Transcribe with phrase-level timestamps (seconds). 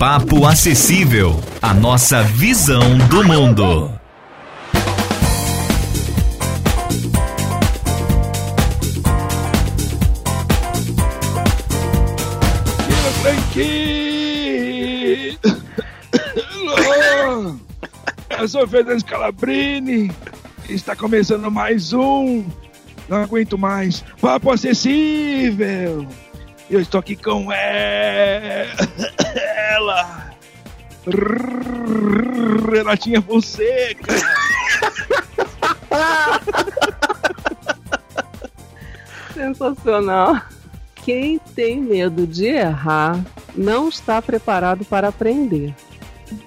[0.00, 1.38] Papo Acessível.
[1.60, 3.92] A nossa visão do mundo.
[13.20, 13.78] Frankie!
[16.64, 17.56] Alô!
[18.38, 20.10] Eu sou Fernando Scalabrini.
[20.66, 22.42] Está começando mais um.
[23.06, 24.02] Não aguento mais.
[24.18, 26.08] Papo acessível.
[26.70, 27.52] Eu estou aqui com
[29.80, 30.30] ela.
[32.70, 34.14] Renatinha Fonseca.
[39.34, 40.40] Sensacional.
[40.96, 43.18] Quem tem medo de errar
[43.56, 45.74] não está preparado para aprender.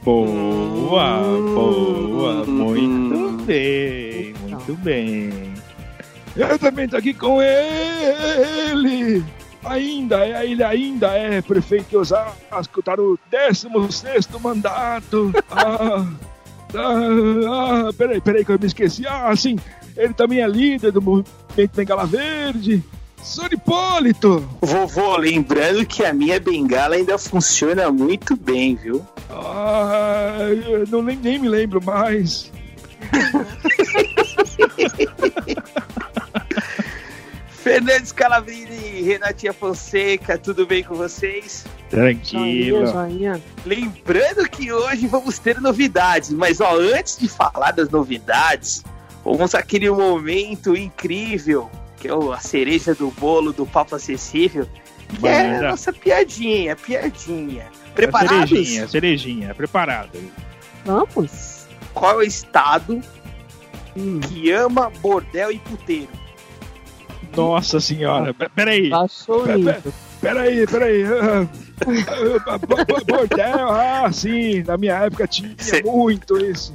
[0.03, 1.19] Boa,
[1.53, 3.38] boa, muito Hum.
[3.45, 5.53] bem, muito bem.
[6.35, 9.23] Eu também tô aqui com ele.
[9.66, 15.31] Ainda é, ele ainda é prefeito de Osasco, tá no 16 mandato.
[16.75, 19.06] Ah, ah, ah, peraí, peraí que eu me esqueci.
[19.06, 19.59] Ah, sim,
[19.95, 22.84] ele também é líder do movimento Bengala Verde.
[23.22, 24.39] Sonipólito!
[24.59, 29.06] Vovô, lembrando que a minha bengala ainda funciona muito bem, viu?
[29.30, 30.36] Ah,
[30.67, 32.52] eu não, nem, nem me lembro mais.
[37.64, 41.64] Fernandes Calabrini, Renatinha Fonseca, tudo bem com vocês?
[41.89, 42.86] Joinha, Tranquilo.
[42.88, 43.42] joinha.
[43.66, 48.84] Lembrando que hoje vamos ter novidades, mas ó, antes de falar das novidades,
[49.23, 54.68] vamos àquele momento incrível, que é o- a cereja do bolo do Papo Acessível,
[55.18, 57.68] que é a nossa piadinha, piadinha.
[57.91, 58.50] A Preparados?
[58.50, 60.19] cerejinha, cerejinha, preparado.
[60.84, 61.66] Vamos?
[61.94, 63.02] Qual é o estado
[63.96, 66.09] Hum, que ama bordel e puteiro?
[67.35, 69.94] Nossa senhora, peraí, baixou o Pe- pe- nível.
[70.21, 71.03] peraí, peraí.
[71.05, 76.73] bo- bo- Bordel, ah, sim, na minha época tinha Cê- muito isso.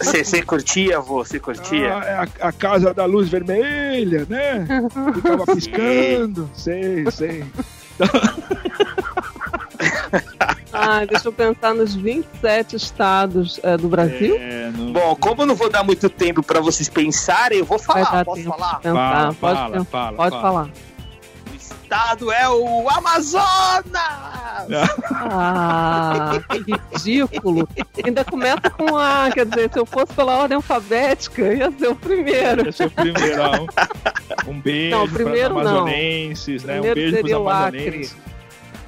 [0.00, 1.24] Você curtia, vô?
[1.24, 1.96] Você curtia?
[1.98, 4.66] Ah, é a, a casa da luz vermelha, né?
[5.14, 7.44] Ficava piscando, sei, sei.
[10.76, 14.36] Ah, deixa eu pensar nos 27 estados eh, do Brasil.
[14.38, 17.78] É, não- Bom, como eu não vou dar muito tempo pra vocês pensarem, eu vou
[17.78, 18.24] falar.
[18.24, 18.80] Posso falar?
[18.82, 20.42] Fala, pode fala, fala, pode fala.
[20.42, 20.68] falar.
[21.50, 23.86] O estado é o Amazonas!
[25.28, 26.64] Ah, que
[27.02, 27.68] ridículo.
[28.04, 31.94] Ainda começa com A, quer dizer, se eu fosse pela ordem alfabética, ia ser o
[31.94, 32.68] primeiro.
[32.68, 33.42] Esse é o primeiro.
[34.46, 35.70] Um, um beijo Não, primeiro para não.
[35.78, 36.78] amazonenses, né?
[36.78, 38.10] Um Primeiro beijo para seria os o Acre.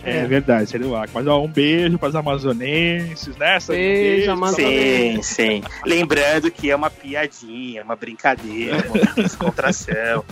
[0.09, 0.25] Amazonenses.
[0.25, 1.11] É, verdade, seria o Acre.
[1.15, 3.59] Mas ó, um beijo para os amazonenses, né?
[3.69, 5.23] Beijo, pra- Amazonense.
[5.35, 5.63] Sim, sim.
[5.85, 10.25] Lembrando que é uma piadinha, uma brincadeira, uma descontração.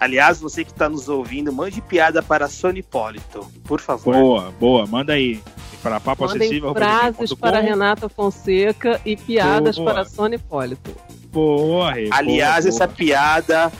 [0.00, 4.14] Aliás, você que está nos ouvindo, mande piada para Sony Hipólito, por favor.
[4.14, 5.40] Boa, boa, manda aí.
[5.82, 6.72] Para papo Mandem acessível.
[6.74, 9.92] frases para Renata Fonseca e piadas Boa.
[9.92, 10.92] para Sônia Hipólito.
[11.32, 12.96] Boa, Rê, Aliás, boa, essa boa.
[12.96, 13.72] piada,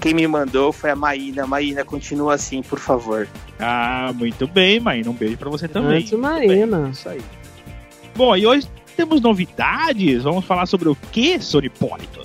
[0.00, 1.46] quem me mandou foi a Maína.
[1.46, 3.28] Maína, continua assim, por favor.
[3.58, 5.10] Ah, muito bem, Maína.
[5.10, 6.00] Um beijo para você também.
[6.00, 6.88] Grande Marina.
[6.90, 7.20] Isso aí.
[8.16, 8.66] Bom, e hoje
[8.96, 10.22] temos novidades.
[10.24, 12.22] Vamos falar sobre o que, Sonipólito?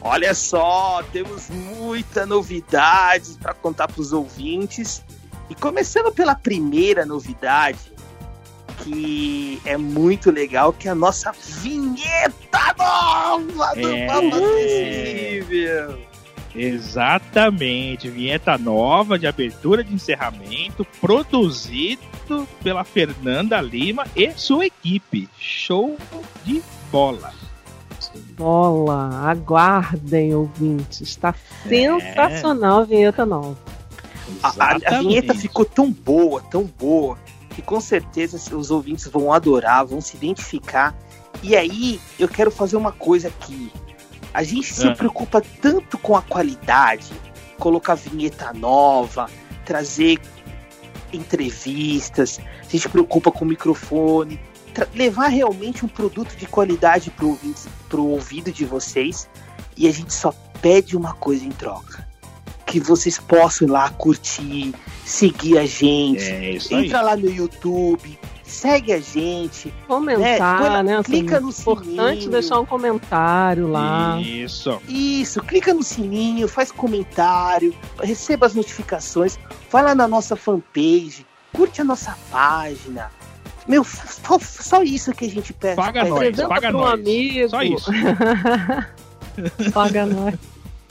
[0.00, 5.04] Olha só, temos muita novidade para contar para os ouvintes.
[5.50, 7.78] E começando pela primeira novidade,
[8.78, 14.06] que é muito legal, que é a nossa vinheta nova do É.
[14.06, 16.09] Papo Acessível.
[16.54, 22.00] Exatamente, vinheta nova de abertura de encerramento, produzido
[22.62, 25.28] pela Fernanda Lima e sua equipe.
[25.38, 25.96] Show
[26.44, 27.32] de bola.
[28.36, 31.00] Bola, aguardem, ouvintes.
[31.02, 31.34] Está
[31.68, 33.56] sensacional a vinheta nova.
[34.42, 37.18] A, a- vinheta ficou tão boa, tão boa,
[37.54, 40.94] que com certeza os ouvintes vão adorar, vão se identificar.
[41.42, 43.70] E aí, eu quero fazer uma coisa aqui.
[44.32, 44.94] A gente se Ah.
[44.94, 47.12] preocupa tanto com a qualidade,
[47.58, 49.28] colocar vinheta nova,
[49.64, 50.18] trazer
[51.12, 54.38] entrevistas, a gente preocupa com o microfone,
[54.94, 59.28] levar realmente um produto de qualidade pro, ouvinte, pro ouvido de vocês.
[59.76, 62.08] E a gente só pede uma coisa em troca.
[62.66, 64.72] Que vocês possam ir lá curtir,
[65.04, 66.86] seguir a gente, É isso aí.
[66.86, 68.18] Entra lá no YouTube,
[68.50, 69.72] segue a gente.
[69.86, 71.02] Comentar, né?
[71.02, 72.30] Clica assim, no importante sininho.
[72.30, 74.20] deixar um comentário lá.
[74.20, 74.80] Isso.
[74.88, 79.38] Isso, clica no sininho, faz comentário, receba as notificações,
[79.70, 83.10] vai lá na nossa fanpage, curte a nossa página.
[83.68, 85.76] Meu, só, só isso que a gente pede.
[85.76, 86.38] Paga pede.
[86.38, 86.92] nós, paga para nós.
[86.94, 87.48] amigo.
[87.48, 87.90] Só isso.
[89.72, 90.34] Paga nós.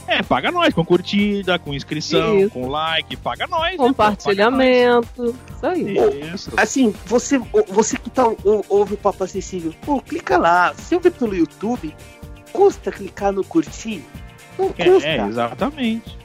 [0.10, 2.50] É, paga nós, com curtida, com inscrição, Isso.
[2.50, 3.72] com like, paga nós.
[3.72, 5.36] né, pô, Compartilhamento.
[5.56, 5.96] Isso aí.
[5.96, 6.34] paga nós.
[6.34, 6.52] Isso.
[6.58, 10.74] Assim, você, você que tá, ou- ouve o Papo Acessível, pô, clica lá.
[10.76, 11.96] Se ouve pelo YouTube,
[12.52, 14.04] custa clicar no curtir?
[14.58, 15.08] Não custa.
[15.08, 16.18] É, exatamente.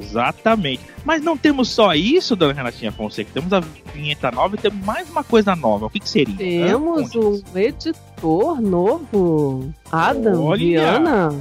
[0.00, 0.80] Exatamente.
[1.04, 3.30] Mas não temos só isso, dona Renatinha Fonseca.
[3.34, 3.60] Temos a
[3.92, 5.86] vinheta nova e temos mais uma coisa nova.
[5.86, 6.36] O que, que seria?
[6.36, 10.58] Temos um editor novo, Adam Olha!
[10.58, 11.34] Viana.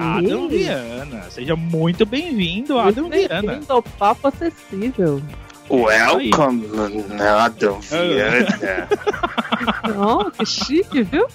[0.00, 0.48] Adam.
[0.48, 1.22] Viana.
[1.30, 3.48] Seja muito bem-vindo, Adam Viana.
[3.48, 5.22] bem-vindo ao Papo Acessível.
[5.70, 6.66] Welcome,
[7.20, 8.88] Adam Viana.
[9.96, 11.26] Ó, que chique, viu?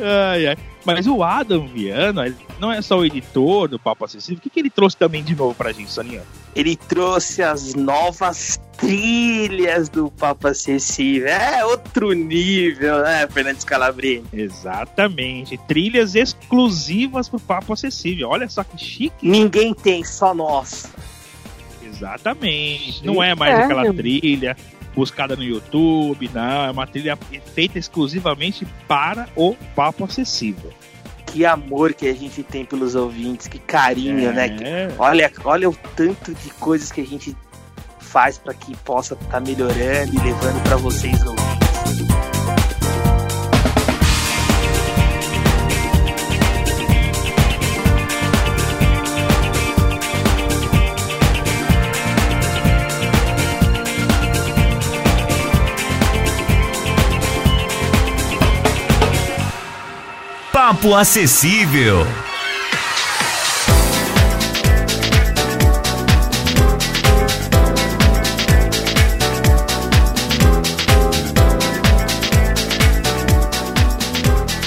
[0.00, 0.56] Ai, ai.
[0.84, 4.38] Mas o Adam Viana, ele não é só o editor do Papo Acessível.
[4.38, 6.22] O que, que ele trouxe também de novo pra gente, Soninha?
[6.54, 11.28] Ele trouxe as novas trilhas do Papo Acessível.
[11.28, 14.24] É outro nível, né, Fernandes Calabrini?
[14.32, 15.56] Exatamente.
[15.68, 18.28] Trilhas exclusivas pro Papo Acessível.
[18.28, 19.28] Olha só que chique.
[19.28, 20.90] Ninguém tem, só nós.
[21.84, 23.04] Exatamente.
[23.04, 23.62] Não é mais É.
[23.64, 24.56] aquela trilha
[24.94, 26.64] buscada no YouTube, não.
[26.66, 27.16] É uma trilha
[27.54, 30.72] feita exclusivamente para o Papo Acessível.
[31.38, 34.32] Que amor que a gente tem pelos ouvintes, que carinho, É.
[34.32, 34.48] né?
[34.48, 34.64] Que-
[34.98, 37.36] Olha, olha o tanto de coisas que a gente
[38.00, 41.37] faz para que possa estar melhorando e levando para vocês ouvintes.
[60.78, 62.06] Papo Acessível.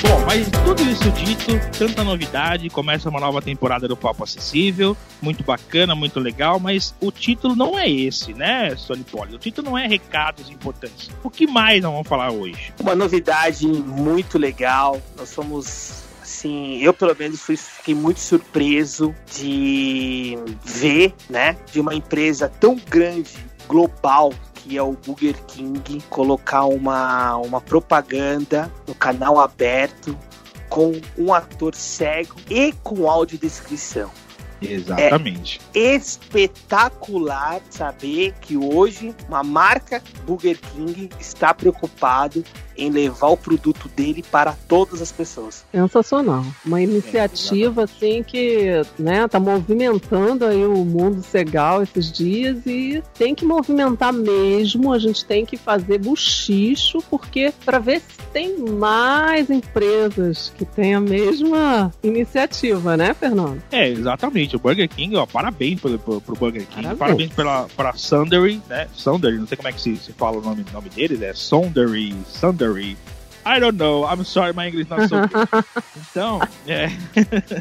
[0.02, 5.46] Bom, mas tudo isso dito, tanta novidade, começa uma nova temporada do Papo Acessível, muito
[5.46, 9.36] bacana, muito legal, mas o título não é esse, né, Sony Poli?
[9.36, 11.10] O título não é recados importantes.
[11.24, 12.74] O que mais nós vamos falar hoje?
[12.82, 15.02] Uma novidade muito legal.
[15.18, 16.01] Nós somos
[16.42, 22.76] assim, eu pelo menos fui, fiquei muito surpreso de ver, né, de uma empresa tão
[22.76, 23.32] grande,
[23.68, 30.18] global, que é o Burger King, colocar uma, uma propaganda no canal aberto
[30.68, 34.10] com um ator cego e com audiodescrição.
[34.62, 35.60] Exatamente.
[35.74, 42.44] espetacular saber que hoje uma marca Burger King está preocupado
[42.78, 45.66] em levar o produto dele para todas as pessoas.
[45.72, 46.44] Sensacional.
[46.66, 53.36] Uma iniciativa assim que, né, tá movimentando aí o mundo cegal esses dias e tem
[53.36, 59.50] que movimentar mesmo, a gente tem que fazer buchicho porque para ver se tem mais
[59.50, 63.62] empresas que têm a mesma iniciativa, né, Fernando?
[63.72, 64.51] É, exatamente.
[64.56, 66.84] O Burger King, ó, parabéns pro, pro, pro Burger King.
[66.84, 67.00] Parabéns.
[67.00, 68.88] Parabéns, pela pra Sundery, né?
[68.94, 72.16] Sundery, não sei como é que se, se fala o nome, nome deles, é Sundery,
[72.28, 72.98] Sundery.
[73.46, 75.66] I don't know, I'm sorry, my English not so good.
[76.12, 76.92] Então, é.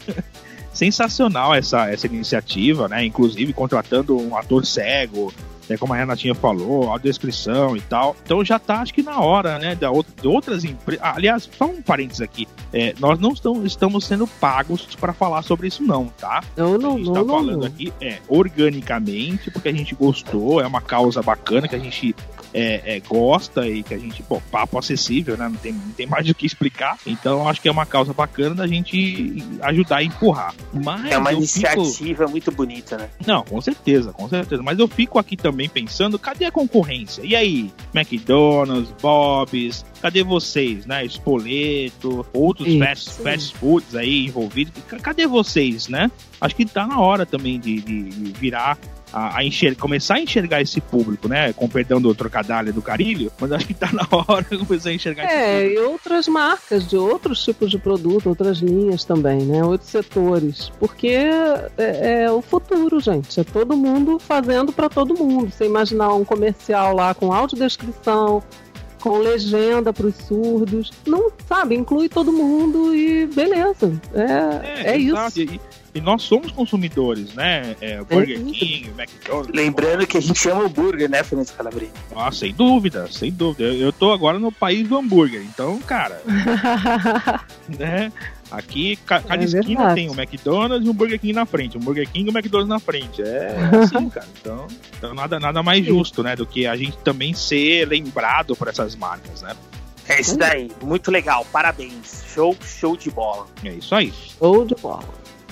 [0.73, 3.05] Sensacional essa, essa iniciativa, né?
[3.05, 5.33] Inclusive contratando um ator cego,
[5.71, 5.79] né?
[5.79, 8.17] como a Renatinha falou, a descrição e tal.
[8.25, 9.75] Então já tá, acho que na hora, né?
[9.75, 11.05] Da outra, de outras empresas.
[11.05, 12.49] aliás, só um parênteses aqui.
[12.73, 16.43] É, nós não estamos, estamos sendo pagos para falar sobre isso, não, tá?
[16.57, 17.67] Não, A não, gente não, tá não, falando não.
[17.67, 22.15] aqui é organicamente, porque a gente gostou, é uma causa bacana que a gente
[22.53, 25.49] é, é, gosta e que a gente, pô, papo acessível, né?
[25.49, 26.99] Não tem, não tem mais o que explicar.
[27.07, 30.55] Então acho que é uma causa bacana da gente ajudar a empurrar.
[30.73, 33.09] Mas É uma eu fico- iniciativa muito bonita, né?
[33.27, 34.63] não, com certeza, com certeza.
[34.63, 37.23] Mas eu fico aqui também pensando, cadê a concorrência?
[37.25, 37.71] E aí?
[37.95, 41.05] McDonald's, Bob's, cadê vocês, né?
[41.05, 42.79] Espoleto, outros Isso.
[42.79, 44.73] fast, fast foods aí envolvidos.
[45.03, 46.11] Cadê vocês, né?
[46.41, 48.79] Acho que tá na hora também de, de- de virar
[49.13, 51.53] a, a começar a enxergar esse público, né?
[51.53, 54.93] Com perdão do trocadilho do carilho, mas acho que tá na hora de começar a
[54.93, 59.63] enxergar esse É, e outras marcas de outros tipos de produto, outras linhas também, né?
[59.65, 60.71] Outros setores.
[60.79, 61.09] Porque
[61.79, 63.39] é, é o futuro, gente.
[63.41, 65.51] É todo mundo fazendo para todo mundo.
[65.51, 68.43] Você imaginar um comercial lá com audiodescrição,
[69.01, 70.93] com legenda para os surdos.
[71.07, 73.93] Não sabe, inclui todo mundo e beleza.
[74.15, 75.41] É, é, exato.
[75.41, 75.55] isso.
[75.55, 75.61] E,
[75.93, 77.75] e nós somos consumidores, né?
[77.81, 79.53] É, o Burger King, o McDonald's.
[79.53, 81.93] Lembrando que a gente chama hambúrguer, né, Fernando Calabrini?
[82.15, 83.65] Ah, sem dúvida, sem dúvida.
[83.65, 86.23] Eu, eu tô agora no país do hambúrguer, então, cara,
[87.77, 88.13] né?
[88.51, 89.95] Aqui, ca- cada É esquina verdade.
[89.95, 91.77] tem um McDonald's e um Burger King na frente.
[91.79, 93.23] Um Burger King e um McDonald's na frente.
[93.23, 94.27] É assim, cara.
[94.41, 94.67] Então,
[94.99, 96.35] então nada, nada mais justo, né?
[96.35, 99.55] Do que a gente também ser lembrado por essas marcas, né?
[100.09, 100.69] É isso daí.
[100.83, 101.47] Muito legal.
[101.53, 102.25] Parabéns.
[102.35, 103.47] Show, show de bola.
[103.65, 104.13] É isso aí.
[104.39, 105.05] Show de bola.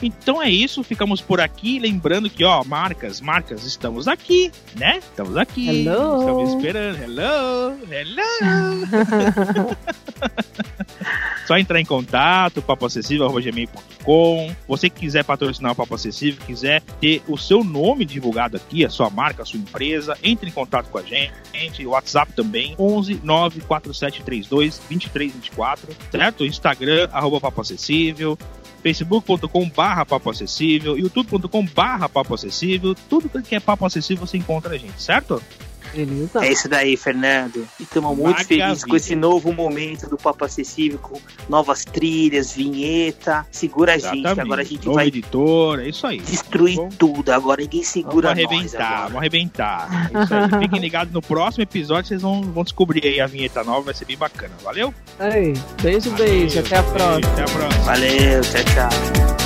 [0.03, 1.79] Então é isso, ficamos por aqui.
[1.79, 4.99] Lembrando que, ó, marcas, marcas, estamos aqui, né?
[4.99, 5.69] Estamos aqui.
[5.69, 6.21] Hello.
[6.21, 7.03] Estamos esperando.
[7.03, 9.77] Hello, hello.
[11.47, 14.55] Só entrar em contato, papoacessível.gmail.com.
[14.69, 18.91] Você que quiser patrocinar o Papo Acessível, quiser ter o seu nome divulgado aqui, a
[18.91, 21.87] sua marca, a sua empresa, entre em contato com a gente.
[21.87, 26.45] O WhatsApp também, 11 94732 2324, certo?
[26.45, 28.37] Instagram, arroba Papo Acessível
[28.89, 34.75] facebook.com barra papo acessível, youtube.com barra papo acessível, tudo que é papo acessível você encontra
[34.75, 35.43] a gente, certo?
[35.95, 36.45] Beleza.
[36.45, 37.67] É isso daí, Fernando.
[37.79, 43.47] E estamos muito felizes com esse novo momento do Papo Acessível, com novas trilhas, vinheta.
[43.51, 44.41] Segura a gente, Exatamente.
[44.41, 46.21] agora a gente Novo vai editor, é isso aí.
[46.21, 47.31] destruir Bom, tudo.
[47.33, 48.39] Agora ninguém Vamos segura nós.
[48.39, 49.03] arrebentar, agora.
[49.05, 50.11] vamos arrebentar.
[50.15, 50.61] É isso aí.
[50.63, 54.05] Fiquem ligados no próximo episódio, vocês vão, vão descobrir aí a vinheta nova, vai ser
[54.05, 54.55] bem bacana.
[54.63, 54.93] Valeu?
[55.19, 55.53] Aí,
[55.83, 56.63] beijo, beijo.
[56.63, 57.15] Valeu, Até a próxima.
[57.21, 57.85] beijo, Até a próxima.
[57.85, 59.38] Valeu, tchau, tchau.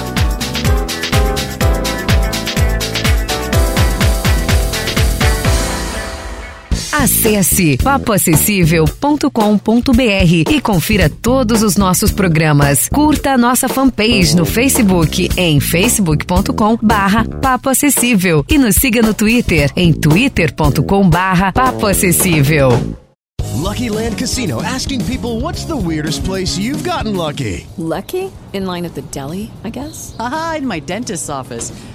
[7.03, 12.89] Acesse papoacessível.com.br e confira todos os nossos programas.
[12.89, 19.73] Curta a nossa fanpage no Facebook em facebook.com barra papoacessível e nos siga no Twitter
[19.75, 22.71] em twitter.com barra papoacessível.
[23.55, 27.67] Lucky Land Casino asking people what's the weirdest place you've gotten lucky?
[27.77, 28.31] Lucky?
[28.53, 30.15] In line at the deli, I guess?
[30.21, 31.73] Aha, in my dentist's office.